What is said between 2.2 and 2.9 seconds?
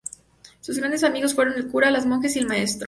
y el maestro.